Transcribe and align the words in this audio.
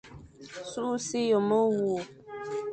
Sukh 0.71 0.97
si 1.05 1.19
ye 1.29 1.37
mewur, 1.47 2.01